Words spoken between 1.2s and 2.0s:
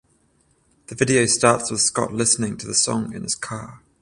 starts with